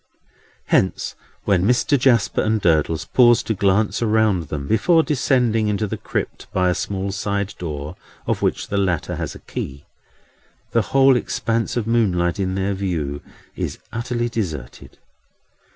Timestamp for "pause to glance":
3.05-4.01